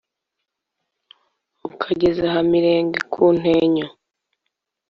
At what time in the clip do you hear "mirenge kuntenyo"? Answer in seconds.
2.51-3.87